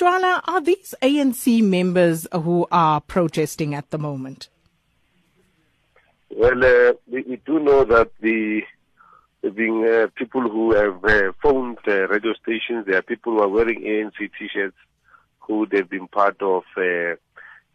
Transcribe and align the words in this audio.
Jwala, 0.00 0.40
are 0.48 0.62
these 0.62 0.94
ANC 1.02 1.62
members 1.62 2.26
who 2.32 2.66
are 2.72 3.02
protesting 3.02 3.74
at 3.74 3.90
the 3.90 3.98
moment? 3.98 4.48
Well, 6.30 6.64
uh, 6.64 6.94
we, 7.06 7.20
we, 7.22 7.36
do 7.44 7.58
know 7.58 7.84
that 7.84 8.10
the 8.18 8.62
being 9.54 9.86
uh, 9.86 10.06
people 10.14 10.40
who 10.40 10.72
have 10.72 11.04
uh, 11.04 11.32
phoned 11.42 11.80
uh, 11.86 12.08
radio 12.08 12.32
stations, 12.32 12.86
there 12.86 12.96
are 12.96 13.02
people 13.02 13.34
who 13.34 13.42
are 13.42 13.48
wearing 13.48 13.82
ANC 13.82 14.16
t-shirts 14.38 14.76
who 15.40 15.66
they've 15.66 15.90
been 15.90 16.08
part 16.08 16.40
of 16.40 16.62
uh, 16.78 17.16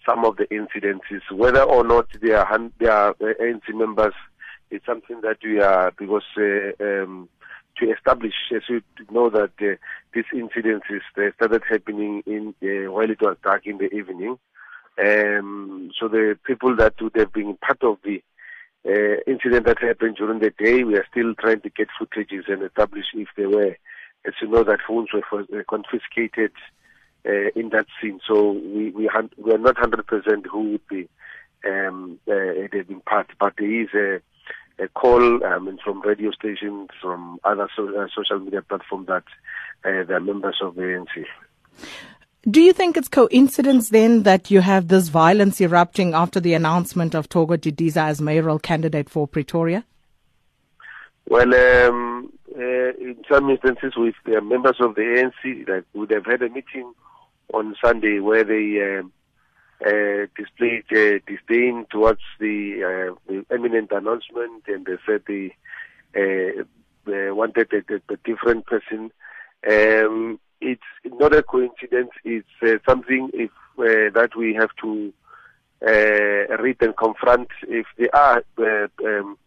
some 0.03 0.25
of 0.25 0.37
the 0.37 0.45
incidences. 0.45 1.21
Whether 1.31 1.61
or 1.61 1.83
not 1.83 2.07
they 2.19 2.31
are, 2.31 2.59
they 2.79 2.87
are 2.87 3.11
uh, 3.11 3.33
ANC 3.39 3.71
members, 3.71 4.15
it's 4.71 4.85
something 4.87 5.21
that 5.21 5.37
we 5.43 5.59
are, 5.59 5.91
because 5.95 6.23
uh, 6.37 6.71
um, 6.83 7.29
to 7.77 7.91
establish, 7.91 8.33
as 8.55 8.61
you 8.69 8.81
know 9.11 9.29
that 9.29 9.51
uh, 9.61 9.75
these 10.13 10.25
incidences 10.33 11.01
they 11.15 11.31
started 11.35 11.61
happening 11.69 12.23
in 12.25 12.53
uh, 12.63 12.91
while 12.91 13.09
it 13.09 13.21
was 13.21 13.37
dark 13.43 13.65
in 13.65 13.77
the 13.77 13.93
evening. 13.93 14.37
Um, 14.97 15.91
so 15.99 16.07
the 16.07 16.37
people 16.45 16.75
that 16.77 16.93
would 17.01 17.15
have 17.17 17.33
been 17.33 17.57
part 17.57 17.83
of 17.83 17.97
the 18.03 18.23
uh, 18.87 19.19
incident 19.27 19.65
that 19.65 19.81
happened 19.81 20.15
during 20.15 20.39
the 20.39 20.51
day, 20.51 20.83
we 20.83 20.95
are 20.95 21.05
still 21.11 21.33
trying 21.35 21.61
to 21.61 21.69
get 21.69 21.87
footages 21.99 22.51
and 22.51 22.63
establish 22.63 23.05
if 23.13 23.27
they 23.35 23.45
were. 23.45 23.75
As 24.25 24.33
you 24.41 24.47
know, 24.47 24.63
that 24.63 24.79
phones 24.87 25.09
were 25.13 25.63
confiscated 25.69 26.51
uh, 27.27 27.49
in 27.55 27.69
that 27.69 27.87
scene. 28.01 28.19
So 28.27 28.51
we 28.51 28.91
we, 28.91 29.09
we 29.37 29.51
are 29.51 29.57
not 29.57 29.75
100% 29.75 30.45
who 30.51 30.71
would 30.71 30.87
be 30.87 31.09
um, 31.65 32.19
uh, 32.29 32.67
they've 32.71 32.87
been 32.87 33.01
part, 33.01 33.27
but 33.39 33.53
there 33.57 33.81
is 33.81 33.89
a 33.93 34.21
a 34.79 34.87
call 34.89 35.43
um, 35.43 35.77
from 35.83 36.01
radio 36.01 36.31
stations, 36.31 36.89
from 37.01 37.39
other 37.43 37.69
so, 37.75 37.87
uh, 37.97 38.07
social 38.15 38.39
media 38.39 38.61
platforms 38.61 39.07
that 39.07 39.23
uh, 39.83 40.03
they're 40.03 40.19
members 40.19 40.57
of 40.61 40.75
the 40.75 40.81
ANC. 40.81 41.25
Do 42.47 42.61
you 42.61 42.73
think 42.73 42.95
it's 42.95 43.07
coincidence 43.07 43.89
then 43.89 44.23
that 44.23 44.51
you 44.51 44.61
have 44.61 44.87
this 44.87 45.07
violence 45.07 45.59
erupting 45.59 46.13
after 46.13 46.39
the 46.39 46.53
announcement 46.53 47.15
of 47.15 47.27
Thoko 47.27 47.57
Didiza 47.57 48.07
as 48.07 48.21
mayoral 48.21 48.59
candidate 48.59 49.09
for 49.09 49.27
Pretoria? 49.27 49.83
Well, 51.27 51.55
um, 51.55 52.31
uh, 52.55 52.93
in 52.99 53.17
some 53.29 53.49
instances, 53.49 53.93
with 53.97 54.13
uh, 54.27 54.41
members 54.41 54.75
of 54.79 54.93
the 54.93 55.01
ANC, 55.01 55.65
that 55.65 55.85
would 55.95 56.11
have 56.11 56.25
had 56.25 56.43
a 56.43 56.49
meeting 56.49 56.93
on 57.51 57.75
Sunday 57.83 58.19
where 58.19 58.43
they 58.43 58.99
um, 58.99 59.11
uh, 59.83 60.25
displayed 60.37 60.85
uh, 60.91 61.19
disdain 61.27 61.85
towards 61.91 62.21
the, 62.39 62.81
uh, 62.81 63.15
the 63.27 63.45
eminent 63.53 63.91
announcement, 63.91 64.63
and 64.67 64.85
they 64.85 64.97
said 65.05 65.21
they, 65.27 65.53
uh, 66.15 66.63
they 67.05 67.29
wanted 67.31 67.67
a, 67.73 67.95
a, 68.13 68.17
different 68.23 68.65
person. 68.65 69.11
Um, 69.69 70.39
it's 70.61 70.81
not 71.05 71.35
a 71.35 71.43
coincidence. 71.43 72.11
It's 72.23 72.47
uh, 72.63 72.77
something 72.87 73.29
if 73.33 73.51
uh, 73.77 74.17
that 74.17 74.31
we 74.37 74.53
have 74.53 74.69
to 74.81 75.13
read 75.81 76.77
and 76.81 76.95
confront. 76.95 77.49
If 77.67 77.85
there 77.97 78.15
are 78.15 78.43
um, 78.59 79.37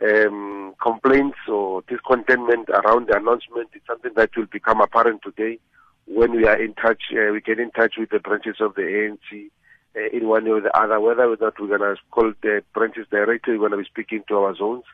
um, 0.00 0.74
complaints 0.80 1.38
or 1.48 1.82
discontentment 1.88 2.68
around 2.68 3.08
the 3.08 3.16
announcement, 3.16 3.70
it's 3.72 3.86
something 3.88 4.12
that 4.14 4.30
will 4.36 4.46
become 4.46 4.80
apparent 4.80 5.22
today 5.22 5.58
when 6.06 6.30
we 6.36 6.46
are 6.46 6.62
in 6.62 6.74
touch. 6.74 7.02
we 7.10 7.40
get 7.40 7.58
in 7.58 7.72
touch 7.72 7.94
with 7.98 8.10
the 8.10 8.20
branches 8.20 8.56
of 8.60 8.76
the 8.76 8.82
ANC 8.82 9.46
uh, 9.46 9.48
in 9.94 10.28
one 10.28 10.44
way 10.44 10.50
or 10.50 10.60
the 10.60 10.76
other, 10.76 11.00
whether 11.00 11.24
or 11.24 11.36
not 11.40 11.60
we're 11.60 11.78
going 11.78 11.80
to 11.80 11.96
call 12.10 12.32
the 12.42 12.62
branches 12.72 13.06
directly, 13.10 13.54
we're 13.54 13.68
going 13.68 13.72
to 13.72 13.78
be 13.78 13.84
speaking 13.84 14.24
to 14.28 14.36
our 14.36 14.54
zones, 14.54 14.84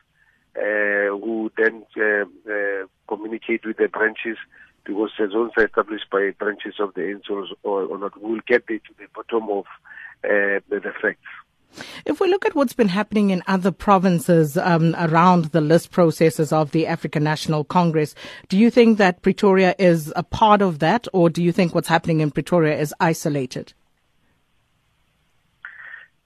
uh, 0.55 1.09
who 1.17 1.51
then 1.57 1.83
uh, 1.97 2.25
uh, 2.51 2.85
communicate 3.07 3.65
with 3.65 3.77
the 3.77 3.87
branches 3.87 4.37
because 4.83 5.11
the 5.17 5.29
zones 5.31 5.51
are 5.57 5.65
established 5.65 6.09
by 6.11 6.31
branches 6.37 6.75
of 6.79 6.93
the 6.93 7.01
NCOs 7.01 7.49
or, 7.63 7.83
or 7.83 7.97
not. 7.97 8.19
We'll 8.21 8.39
get 8.47 8.67
to 8.67 8.79
the 8.97 9.05
bottom 9.13 9.49
of 9.49 9.65
uh, 10.23 10.59
the 10.69 10.93
facts. 11.01 11.19
If 12.05 12.19
we 12.19 12.27
look 12.27 12.45
at 12.45 12.53
what's 12.53 12.73
been 12.73 12.89
happening 12.89 13.29
in 13.29 13.43
other 13.47 13.71
provinces 13.71 14.57
um, 14.57 14.93
around 14.97 15.45
the 15.45 15.61
list 15.61 15.91
processes 15.91 16.51
of 16.51 16.71
the 16.71 16.85
African 16.85 17.23
National 17.23 17.63
Congress, 17.63 18.13
do 18.49 18.57
you 18.57 18.69
think 18.69 18.97
that 18.97 19.21
Pretoria 19.21 19.73
is 19.79 20.11
a 20.15 20.23
part 20.23 20.61
of 20.61 20.79
that, 20.79 21.07
or 21.13 21.29
do 21.29 21.41
you 21.41 21.53
think 21.53 21.73
what's 21.73 21.87
happening 21.87 22.19
in 22.19 22.31
Pretoria 22.31 22.77
is 22.77 22.93
isolated? 22.99 23.73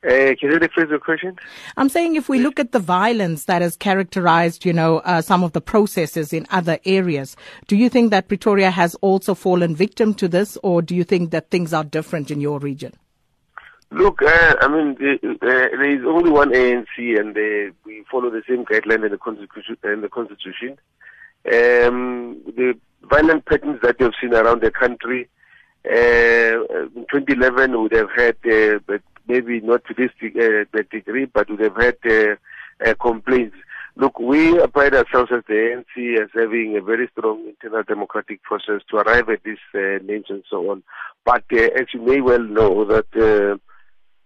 Uh, 0.05 0.35
can 0.39 0.51
you 0.51 0.59
rephrase 0.59 0.89
the 0.89 0.99
question? 0.99 1.35
I'm 1.77 1.89
saying 1.89 2.16
if 2.16 2.29
we 2.29 2.38
look 2.38 2.59
at 2.59 2.71
the 2.71 2.79
violence 2.79 3.45
that 3.45 3.63
has 3.63 3.75
characterized, 3.75 4.63
you 4.63 4.71
know, 4.71 4.99
uh, 4.99 5.21
some 5.21 5.43
of 5.43 5.53
the 5.53 5.61
processes 5.61 6.31
in 6.31 6.45
other 6.51 6.77
areas, 6.85 7.35
do 7.67 7.75
you 7.75 7.89
think 7.89 8.11
that 8.11 8.27
Pretoria 8.27 8.69
has 8.69 8.94
also 8.95 9.33
fallen 9.33 9.75
victim 9.75 10.13
to 10.15 10.27
this, 10.27 10.59
or 10.61 10.83
do 10.83 10.95
you 10.95 11.03
think 11.03 11.31
that 11.31 11.49
things 11.49 11.73
are 11.73 11.83
different 11.83 12.29
in 12.29 12.39
your 12.39 12.59
region? 12.59 12.94
Look, 13.89 14.21
uh, 14.21 14.55
I 14.61 14.67
mean, 14.67 14.95
uh, 15.01 15.33
there 15.41 15.83
is 15.83 16.05
only 16.05 16.29
one 16.29 16.51
ANC, 16.51 17.19
and 17.19 17.35
uh, 17.35 17.73
we 17.83 18.03
follow 18.11 18.29
the 18.29 18.44
same 18.47 18.63
guideline 18.63 19.05
in 19.05 19.11
the 19.11 19.17
constitution. 19.17 19.77
In 19.85 20.01
the 20.01 20.09
constitution, 20.09 20.77
um, 21.51 22.41
the 22.45 22.77
violent 23.01 23.45
patterns 23.45 23.79
that 23.81 23.95
you've 23.99 24.13
seen 24.21 24.35
around 24.35 24.61
the 24.61 24.69
country. 24.71 25.29
Uh, 25.83 26.65
in 26.95 27.05
2011, 27.11 27.79
would 27.79 27.91
have 27.91 28.09
had 28.15 28.35
maybe 29.28 29.59
not 29.62 29.84
to 29.86 29.94
this 29.94 30.12
uh, 30.24 30.81
degree, 30.91 31.25
but 31.25 31.50
we 31.50 31.63
have 31.63 31.75
had 31.75 31.97
uh, 32.06 32.36
uh, 32.86 32.94
complaints. 33.02 33.56
Look, 33.97 34.19
we 34.19 34.59
pride 34.68 34.94
ourselves 34.94 35.31
as 35.34 35.44
the 35.47 35.53
ANC 35.53 36.22
as 36.22 36.30
having 36.34 36.75
a 36.78 36.81
very 36.81 37.08
strong 37.18 37.47
internal 37.47 37.84
democratic 37.84 38.44
process 38.44 38.81
to 38.90 38.97
arrive 38.97 39.30
at 39.30 39.44
these 39.44 39.58
uh, 39.74 40.03
names 40.03 40.25
and 40.30 40.44
so 40.50 40.69
on. 40.69 40.84
But 41.24 41.46
uh, 41.53 41.69
as 41.80 41.88
you 41.94 42.02
may 42.02 42.19
well 42.19 42.44
know, 42.44 42.84
that 42.86 43.08
uh, 43.16 43.58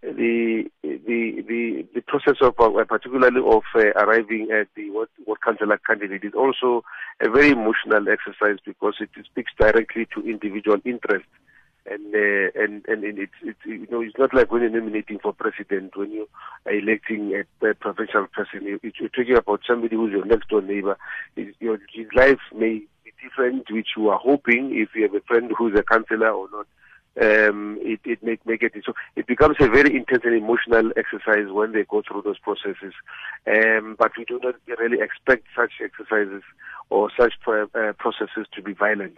the 0.01 0.65
the 0.81 1.43
the 1.47 1.85
the 1.93 2.01
process 2.07 2.37
of 2.41 2.55
uh, 2.59 2.83
particularly 2.85 3.41
of 3.45 3.63
uh, 3.75 3.89
arriving 4.01 4.49
at 4.51 4.67
the 4.75 4.89
what 4.89 5.09
what 5.25 5.41
councillor 5.41 5.79
candidate 5.85 6.23
is 6.23 6.33
also 6.33 6.83
a 7.21 7.29
very 7.29 7.49
emotional 7.49 8.07
exercise 8.09 8.57
because 8.65 8.95
it 9.01 9.09
speaks 9.25 9.51
directly 9.59 10.07
to 10.15 10.27
individual 10.27 10.77
interests 10.85 11.27
and 11.89 12.13
uh, 12.13 12.51
and 12.55 12.85
and 12.87 13.03
it's 13.17 13.33
it's 13.41 13.59
you 13.65 13.87
know 13.89 14.01
it's 14.01 14.17
not 14.17 14.33
like 14.33 14.51
when 14.51 14.61
you're 14.61 14.71
nominating 14.71 15.19
for 15.19 15.33
president 15.33 15.95
when 15.97 16.11
you 16.11 16.27
are 16.65 16.73
electing 16.73 17.33
a, 17.33 17.67
a 17.67 17.73
provincial 17.73 18.27
person 18.27 18.63
you, 18.63 18.79
you're 18.83 19.09
talking 19.09 19.35
about 19.35 19.61
somebody 19.67 19.95
who's 19.95 20.11
your 20.11 20.25
next 20.25 20.49
door 20.49 20.61
neighbor 20.61 20.97
your, 21.59 21.79
his 21.93 22.07
life 22.15 22.39
may 22.53 22.81
be 23.03 23.11
different 23.21 23.69
which 23.71 23.89
you 23.97 24.09
are 24.09 24.19
hoping 24.19 24.71
if 24.73 24.89
you 24.95 25.03
have 25.03 25.15
a 25.15 25.21
friend 25.21 25.51
who's 25.57 25.77
a 25.77 25.83
councillor 25.83 26.29
or 26.29 26.47
not 26.51 26.67
um, 27.21 27.77
it, 27.81 27.99
it 28.05 28.23
make, 28.23 28.45
make 28.45 28.63
it 28.63 28.73
so 28.85 28.93
it 29.15 29.27
becomes 29.27 29.57
a 29.59 29.67
very 29.67 29.95
intense 29.95 30.23
and 30.23 30.35
emotional 30.35 30.91
exercise 30.95 31.51
when 31.51 31.73
they 31.73 31.83
go 31.83 32.01
through 32.07 32.21
those 32.21 32.39
processes. 32.39 32.93
Um, 33.45 33.95
but 33.99 34.11
we 34.17 34.25
do 34.25 34.39
not 34.41 34.55
really 34.79 35.01
expect 35.01 35.47
such 35.55 35.73
exercises 35.83 36.43
or 36.89 37.09
such 37.19 37.33
uh, 37.47 37.93
processes 37.97 38.47
to 38.53 38.61
be 38.61 38.73
violent. 38.73 39.17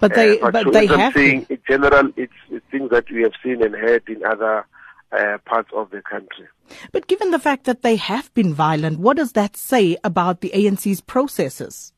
But 0.00 0.14
they, 0.14 0.40
uh, 0.40 0.50
but, 0.50 0.64
but 0.64 0.72
they 0.72 0.86
have. 0.86 1.14
Saying, 1.14 1.46
in 1.48 1.58
general, 1.68 2.12
it's, 2.16 2.32
it's, 2.50 2.64
things 2.70 2.90
that 2.90 3.10
we 3.10 3.22
have 3.22 3.32
seen 3.42 3.62
and 3.62 3.74
heard 3.74 4.08
in 4.08 4.24
other 4.24 4.66
uh, 5.12 5.38
parts 5.44 5.70
of 5.74 5.90
the 5.90 6.02
country. 6.02 6.46
But 6.92 7.06
given 7.06 7.30
the 7.30 7.38
fact 7.38 7.64
that 7.64 7.82
they 7.82 7.96
have 7.96 8.32
been 8.34 8.54
violent, 8.54 9.00
what 9.00 9.16
does 9.16 9.32
that 9.32 9.56
say 9.56 9.96
about 10.04 10.40
the 10.40 10.50
ANC's 10.50 11.00
processes? 11.00 11.92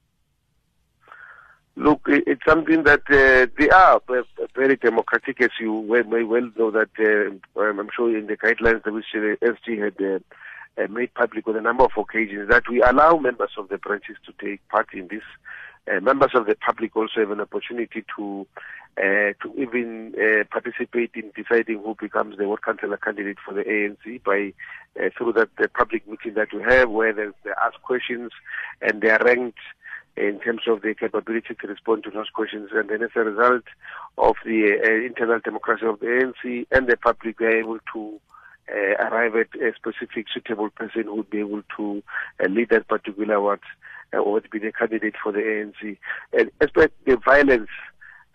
Look, 1.75 2.03
it's 2.07 2.45
something 2.47 2.83
that 2.83 3.03
uh, 3.09 3.47
they 3.59 3.71
are 3.71 4.01
very 4.55 4.77
democratic, 4.77 5.41
as 5.41 5.51
you 5.59 5.83
may 6.07 6.23
well 6.23 6.51
know 6.59 6.71
that 6.71 6.91
uh, 6.99 7.61
I'm 7.61 7.89
sure 7.97 8.17
in 8.17 8.27
the 8.27 8.37
guidelines 8.37 8.85
which 8.93 9.07
the 9.15 9.39
SG 9.43 9.83
had 9.83 10.23
uh, 10.77 10.87
made 10.89 11.15
public 11.15 11.49
on 11.49 11.57
a 11.57 11.63
number 11.63 11.85
of 11.85 11.93
occasions 11.97 12.51
that 12.51 12.65
we 12.69 12.83
allow 12.83 13.17
members 13.17 13.53
of 13.57 13.71
the 13.71 13.79
branches 13.79 14.17
to 14.27 14.33
take 14.39 14.67
part 14.69 14.89
in 14.93 15.09
this 15.09 15.23
uh, 15.91 16.01
members 16.01 16.31
of 16.35 16.47
the 16.47 16.55
public 16.55 16.97
also 16.97 17.21
have 17.21 17.31
an 17.31 17.41
opportunity 17.41 18.05
to 18.17 18.47
uh, 18.99 19.33
to 19.43 19.55
even 19.57 20.15
uh, 20.21 20.45
participate 20.51 21.11
in 21.15 21.33
deciding 21.35 21.79
who 21.79 21.97
becomes 21.99 22.37
the 22.37 22.47
ward 22.47 22.63
councillor 22.63 22.99
candidate 22.99 23.39
for 23.45 23.55
the 23.55 23.63
ANC 23.65 24.23
by 24.23 24.53
uh, 25.03 25.09
through 25.17 25.33
that 25.33 25.49
the 25.59 25.69
public 25.69 26.07
meeting 26.07 26.35
that 26.35 26.53
we 26.53 26.63
have 26.63 26.91
where 26.91 27.13
they 27.13 27.27
ask 27.65 27.81
questions 27.83 28.31
and 28.83 29.01
they 29.01 29.11
are 29.11 29.25
ranked 29.25 29.59
in 30.17 30.39
terms 30.41 30.63
of 30.67 30.83
their 30.83 30.95
capability 30.95 31.55
to 31.59 31.67
respond 31.67 32.05
to 32.05 32.11
those 32.11 32.29
questions. 32.29 32.69
And 32.73 32.91
then 32.91 33.03
as 33.03 33.11
a 33.17 33.21
result 33.21 33.65
of 34.19 34.37
the 34.45 34.79
uh, 34.85 35.07
internal 35.07 35.41
democracy 35.43 35.87
of 35.87 36.01
the 36.01 36.07
ANC 36.07 36.67
and 36.71 36.87
the 36.87 36.99
public, 36.99 37.39
they 37.39 37.47
are 37.47 37.61
able 37.61 37.79
to 37.95 38.21
uh, 38.71 39.05
arrive 39.07 39.37
at 39.37 39.61
a 39.61 39.73
specific 39.75 40.27
suitable 40.33 40.69
person 40.69 41.05
who 41.05 41.17
would 41.17 41.31
be 41.31 41.41
able 41.41 41.63
to 41.79 42.03
lead 42.47 42.69
that 42.69 42.89
particular 42.89 43.41
what 43.41 43.61
or 44.13 44.33
would 44.33 44.51
be 44.51 44.59
the 44.59 44.73
candidate 44.73 45.15
for 45.23 45.33
the 45.33 45.41
ANC. 45.41 45.99
And 46.33 46.51
as 46.61 46.71
per 46.71 46.89
the 47.07 47.17
violence, 47.17 47.71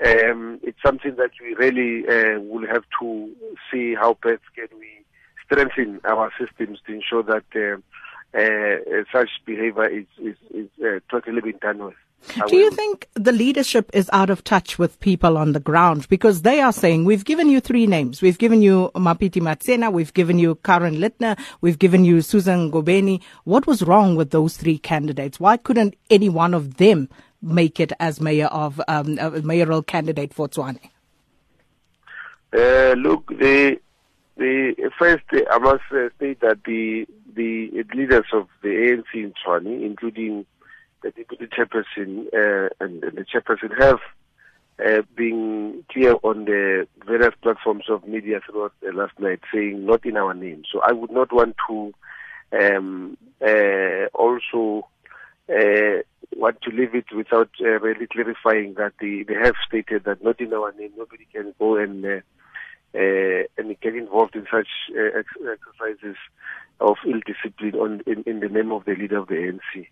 um, 0.06 0.60
it's 0.64 0.82
something 0.86 1.16
that 1.16 1.32
we 1.42 1.56
really 1.56 2.08
uh, 2.08 2.40
will 2.40 2.68
have 2.68 2.84
to 3.00 3.32
see 3.72 3.96
how 3.96 4.18
best 4.22 4.44
can 4.56 4.68
we 4.78 5.04
strengthen 5.46 6.00
our 6.06 6.32
systems 6.40 6.80
to 6.86 6.94
ensure 6.94 7.24
that 7.24 7.46
uh, 7.56 7.78
such 9.12 9.30
behavior 9.46 9.88
is, 9.88 10.06
is, 10.20 10.36
is 10.52 10.70
uh, 10.84 11.00
totally 11.10 11.42
been 11.42 11.58
done 11.60 11.86
with. 11.86 11.96
Do 12.48 12.58
you 12.58 12.72
think 12.72 13.08
the 13.14 13.32
leadership 13.32 13.90
is 13.94 14.10
out 14.12 14.30
of 14.30 14.44
touch 14.44 14.78
with 14.78 15.00
people 15.00 15.38
on 15.38 15.54
the 15.54 15.60
ground? 15.60 16.10
Because 16.10 16.42
they 16.42 16.60
are 16.60 16.74
saying, 16.74 17.06
we've 17.06 17.24
given 17.24 17.48
you 17.48 17.60
three 17.60 17.88
names. 17.88 18.22
We've 18.22 18.38
given 18.38 18.62
you 18.62 18.92
Mapiti 18.96 19.40
Matsena, 19.40 19.92
we've 19.92 20.14
given 20.14 20.38
you 20.40 20.56
Karen 20.56 20.96
Littner, 20.96 21.40
we've 21.62 21.80
given 21.80 22.04
you 22.04 22.22
Susan 22.22 22.72
Ngobeni. 22.72 23.22
What 23.44 23.68
was 23.68 23.84
wrong 23.84 24.16
with 24.16 24.32
those 24.32 24.58
three 24.58 24.78
candidates? 24.78 25.40
Why 25.40 25.58
couldn't 25.58 25.96
any 26.10 26.28
one 26.28 26.54
of 26.54 26.78
them 26.78 27.08
make 27.42 27.80
it 27.80 27.94
as 28.00 28.20
mayor 28.20 28.48
of, 28.48 28.82
um, 28.88 29.18
uh, 29.22 29.30
mayoral 29.44 29.84
candidate 29.84 30.34
for 30.34 30.50
Tshwane? 30.50 30.90
Uh, 32.52 32.94
look, 32.98 33.28
the, 33.28 33.80
the 34.38 34.92
first, 34.98 35.24
I 35.52 35.58
must 35.60 35.84
say 36.20 36.34
that 36.42 36.60
the, 36.66 37.08
the 37.38 37.86
leaders 37.96 38.26
of 38.34 38.48
the 38.62 38.70
ANC 38.70 39.14
in 39.14 39.34
Tshwane, 39.34 39.86
including 39.86 40.46
the 41.04 41.12
deputy 41.12 41.46
chairperson 41.46 42.26
uh, 42.34 42.70
and, 42.80 43.04
and, 43.04 43.18
the 43.18 43.24
chairperson 43.24 43.72
have 43.80 44.00
uh, 44.86 45.04
been 45.16 45.84
clear 45.92 46.16
on 46.24 46.46
the 46.46 46.88
various 47.06 47.34
platforms 47.42 47.86
of 47.90 48.08
media 48.08 48.40
throughout 48.46 48.74
uh, 48.86 48.92
last 48.94 49.18
night, 49.20 49.40
saying 49.54 49.86
not 49.86 50.06
in 50.06 50.18
our 50.18 50.34
name. 50.34 50.64
So 50.72 50.82
I 50.82 50.92
would 50.92 51.12
not 51.12 51.32
want 51.32 51.56
to 51.70 51.94
um, 52.60 53.18
uh, 53.42 54.08
also 54.14 54.88
uh, 55.50 56.02
want 56.36 56.62
to 56.64 56.72
leave 56.72 56.96
it 56.96 57.06
without 57.16 57.50
uh, 57.62 57.80
really 57.80 58.08
clarifying 58.08 58.74
that 58.74 58.94
they, 59.00 59.24
they 59.24 59.36
have 59.36 59.56
stated 59.68 60.04
that 60.06 60.24
not 60.24 60.42
in 60.42 60.54
our 60.54 60.74
name, 60.74 60.92
nobody 60.98 61.28
can 61.32 61.54
go 61.60 61.78
and 61.78 62.24
and 62.94 63.80
get 63.82 63.96
involved 63.96 64.36
in 64.36 64.46
such 64.52 64.68
exercises 64.90 66.18
of 66.80 66.98
ill 67.06 67.20
discipline 67.26 67.76
on, 67.76 68.02
in, 68.06 68.24
in 68.26 68.40
the 68.40 68.50
name 68.50 68.72
of 68.72 68.86
the 68.86 68.96
leader 68.96 69.18
of 69.18 69.28
the 69.28 69.36
ANC. 69.36 69.88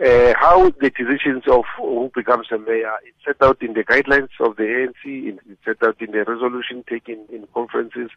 Uh, 0.00 0.32
how 0.38 0.70
the 0.80 0.90
decisions 0.90 1.44
of 1.46 1.64
who 1.76 2.10
becomes 2.14 2.46
a 2.50 2.58
mayor 2.58 2.92
it's 3.04 3.16
set 3.24 3.36
out 3.46 3.60
in 3.60 3.74
the 3.74 3.84
guidelines 3.84 4.30
of 4.40 4.56
the 4.56 4.62
ANC, 4.62 4.94
it's 5.04 5.64
set 5.64 5.86
out 5.86 6.00
in 6.00 6.10
the 6.12 6.24
resolution 6.24 6.82
taken 6.88 7.18
in 7.30 7.46
conferences. 7.52 8.10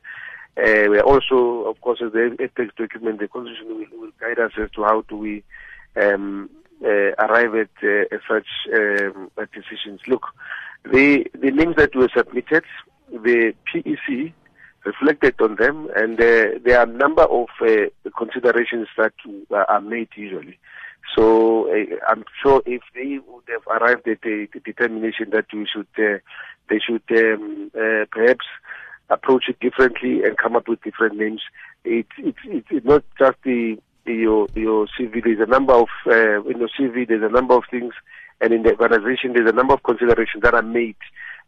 Uh, 0.56 0.88
we 0.90 1.00
also, 1.02 1.66
of 1.66 1.82
course, 1.82 2.00
the 2.00 2.38
ethics 2.40 2.74
document, 2.78 3.20
the 3.20 3.28
constitution 3.28 3.68
will, 3.68 4.00
will, 4.00 4.12
guide 4.20 4.40
us 4.40 4.52
as 4.58 4.70
to 4.72 4.84
how 4.84 5.02
do 5.10 5.18
we 5.18 5.44
um, 6.02 6.50
uh, 6.86 7.12
arrive 7.20 7.56
at, 7.56 7.70
uh, 7.84 8.18
such 8.30 8.48
um, 8.74 9.32
decisions. 9.54 10.00
Look, 10.08 10.28
the 10.86 11.26
the 11.34 11.52
names 11.52 11.76
that 11.78 11.96
were 11.96 12.10
submitted, 12.16 12.64
the 13.12 13.54
PEC 13.74 14.34
reflected 14.86 15.36
on 15.42 15.56
them, 15.56 15.90
and 15.96 16.20
uh, 16.20 16.60
there 16.64 16.80
are 16.80 16.84
a 16.84 16.86
number 16.86 17.24
of 17.24 17.48
uh, 17.62 18.10
considerations 18.18 18.88
that 18.98 19.14
are 19.52 19.82
made 19.82 20.10
usually. 20.16 20.58
So 21.16 21.70
uh, 21.70 21.96
I'm 22.08 22.24
sure 22.42 22.62
if 22.66 22.82
they 22.96 23.20
would 23.28 23.44
have 23.50 23.68
arrived 23.68 24.08
at 24.08 24.26
a, 24.26 24.48
determination 24.64 25.30
that 25.32 25.46
we 25.54 25.68
should, 25.72 25.88
uh, 25.98 26.20
they 26.70 26.80
should 26.80 27.04
um, 27.12 27.72
uh, 27.76 28.06
perhaps 28.12 28.46
approach 29.10 29.46
it 29.48 29.60
differently 29.60 30.24
and 30.24 30.38
come 30.38 30.56
up 30.56 30.68
with 30.68 30.82
different 30.82 31.18
names. 31.18 31.42
It, 31.84 32.08
it, 32.18 32.36
it, 32.46 32.66
it's 32.70 32.86
not 32.86 33.04
just 33.20 33.38
the 33.44 33.78
your 34.06 34.48
your 34.56 34.88
CV. 35.00 35.24
There's 35.24 35.40
a 35.40 35.50
number 35.50 35.74
of 35.74 35.88
uh, 36.08 36.44
in 36.44 36.60
your 36.60 36.70
CV. 36.78 37.08
There's 37.08 37.24
a 37.24 37.34
number 37.34 37.56
of 37.56 37.64
things, 37.70 37.94
and 38.42 38.54
in 38.54 38.64
the 38.64 38.72
organization, 38.72 39.34
there's 39.34 39.50
a 39.50 39.56
number 39.56 39.74
of 39.74 39.84
considerations 39.84 40.44
that 40.44 40.54
are 40.54 40.62
made 40.62 40.96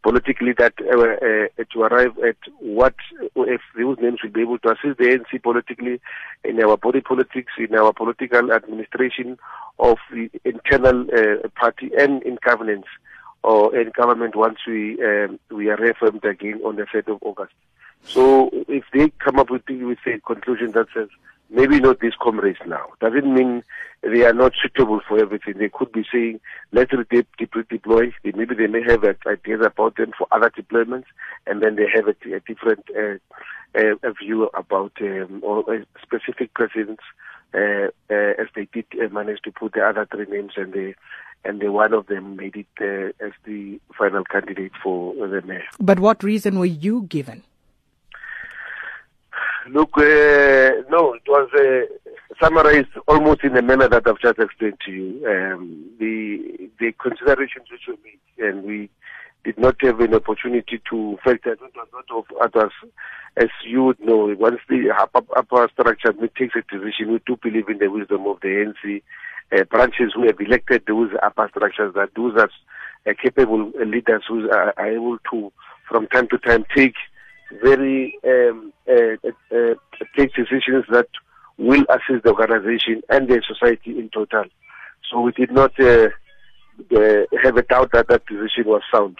politically 0.02 0.52
that 0.58 0.74
uh, 0.80 1.60
uh, 1.60 1.64
to 1.72 1.82
arrive 1.82 2.16
at 2.18 2.36
what 2.60 2.94
if 3.36 3.60
those 3.76 3.96
names 4.00 4.20
will 4.22 4.30
be 4.30 4.42
able 4.42 4.58
to 4.58 4.70
assist 4.70 4.98
the 4.98 5.04
ANC 5.04 5.42
politically 5.42 6.00
in 6.44 6.62
our 6.62 6.76
body 6.76 7.00
politics, 7.00 7.52
in 7.58 7.74
our 7.74 7.92
political 7.92 8.52
administration 8.52 9.38
of 9.78 9.98
the 10.12 10.30
internal 10.44 11.06
uh, 11.12 11.48
party 11.58 11.90
and 11.98 12.22
in 12.22 12.38
governance 12.44 12.86
or 13.42 13.76
in 13.76 13.90
government 13.96 14.34
once 14.34 14.58
we 14.66 15.02
um, 15.04 15.38
we 15.50 15.68
are 15.68 15.76
reaffirmed 15.76 16.24
again 16.24 16.60
on 16.64 16.76
the 16.76 16.82
3rd 16.82 17.14
of 17.14 17.18
August. 17.22 17.52
So 18.02 18.50
if 18.68 18.84
they 18.92 19.10
come 19.18 19.38
up 19.38 19.50
with, 19.50 19.62
with 19.68 19.98
a 20.06 20.20
conclusion 20.20 20.72
that 20.72 20.86
says 20.94 21.08
maybe 21.50 21.80
not 21.80 22.00
these 22.00 22.14
comrades 22.20 22.58
now. 22.66 22.86
Doesn't 23.00 23.32
mean 23.32 23.62
they 24.02 24.24
are 24.24 24.32
not 24.32 24.52
suitable 24.60 25.00
for 25.06 25.18
everything. 25.18 25.54
They 25.58 25.68
could 25.68 25.92
be 25.92 26.04
saying, 26.12 26.40
let's 26.72 26.92
redeploy. 26.92 28.12
Maybe 28.24 28.54
they 28.54 28.66
may 28.66 28.82
have 28.82 29.04
ideas 29.26 29.60
about 29.64 29.96
them 29.96 30.12
for 30.16 30.26
other 30.30 30.50
deployments, 30.50 31.06
and 31.46 31.62
then 31.62 31.76
they 31.76 31.86
have 31.92 32.06
a, 32.06 32.34
a 32.34 32.40
different 32.40 32.84
uh, 32.96 33.16
uh, 33.74 33.96
a 34.02 34.12
view 34.12 34.48
about 34.54 34.92
um, 35.00 35.40
or 35.42 35.84
specific 36.02 36.54
presidents, 36.54 37.02
uh, 37.54 37.88
uh, 38.10 38.32
as 38.38 38.48
they 38.54 38.68
did 38.72 38.86
uh, 39.02 39.08
manage 39.12 39.40
to 39.42 39.52
put 39.52 39.72
the 39.72 39.82
other 39.82 40.06
three 40.10 40.26
names, 40.26 40.52
and 40.56 40.72
they 40.72 40.94
and 41.44 41.60
the 41.60 41.70
one 41.70 41.92
of 41.92 42.06
them 42.06 42.36
made 42.36 42.56
it 42.56 42.66
uh, 42.80 43.24
as 43.24 43.32
the 43.44 43.80
final 43.96 44.24
candidate 44.24 44.72
for 44.82 45.14
the 45.14 45.42
mayor. 45.42 45.62
But 45.78 46.00
what 46.00 46.22
reason 46.22 46.58
were 46.58 46.64
you 46.66 47.02
given? 47.02 47.42
Look, 49.68 49.98
uh, 49.98 50.86
no, 50.90 51.14
it 51.14 51.26
was 51.26 51.50
uh, 51.58 52.14
summarized 52.40 52.88
almost 53.08 53.42
in 53.42 53.54
the 53.54 53.62
manner 53.62 53.88
that 53.88 54.06
I've 54.06 54.20
just 54.20 54.38
explained 54.38 54.78
to 54.86 54.92
you. 54.92 55.26
Um, 55.26 55.90
the 55.98 56.70
the 56.78 56.92
considerations 56.92 57.66
which 57.70 57.88
were 57.88 57.96
made, 58.04 58.48
and 58.48 58.62
we 58.62 58.88
did 59.44 59.58
not 59.58 59.74
have 59.80 59.98
an 60.00 60.14
opportunity 60.14 60.80
to 60.90 61.18
factor. 61.24 61.54
It 61.54 61.60
was 61.60 61.88
not 61.92 62.04
of 62.16 62.24
others, 62.40 62.72
as 63.36 63.48
you 63.66 63.82
would 63.84 63.98
know. 63.98 64.32
Once 64.38 64.60
the 64.68 64.92
upper, 64.96 65.68
structure 65.72 66.12
takes 66.38 66.54
a 66.54 66.62
decision, 66.72 67.12
we 67.12 67.20
do 67.26 67.36
believe 67.42 67.68
in 67.68 67.78
the 67.78 67.88
wisdom 67.88 68.26
of 68.26 68.38
the 68.42 68.48
ANC 68.48 69.02
uh, 69.52 69.64
branches 69.64 70.12
who 70.14 70.26
have 70.26 70.40
elected 70.40 70.84
those 70.86 71.10
upper 71.24 71.48
structures 71.48 71.92
that 71.94 72.10
those 72.14 72.34
are 72.36 72.50
uh, 73.08 73.14
capable 73.20 73.72
leaders 73.84 74.22
who 74.28 74.48
are 74.50 74.74
able 74.78 75.18
to, 75.32 75.52
from 75.88 76.06
time 76.08 76.28
to 76.28 76.38
time, 76.38 76.64
take 76.74 76.94
very 77.62 78.18
um, 78.24 78.72
uh, 78.88 79.28
uh, 79.54 79.74
take 80.16 80.34
decisions 80.34 80.84
that 80.90 81.08
will 81.58 81.84
assist 81.88 82.24
the 82.24 82.32
organization 82.32 83.02
and 83.08 83.28
the 83.28 83.42
society 83.46 83.98
in 83.98 84.10
total. 84.10 84.44
So 85.10 85.20
we 85.20 85.32
did 85.32 85.52
not 85.52 85.78
uh, 85.80 86.08
uh 86.94 87.22
have 87.42 87.56
a 87.56 87.62
doubt 87.62 87.92
that 87.92 88.08
that 88.08 88.26
decision 88.26 88.64
was 88.66 88.82
sound. 88.92 89.16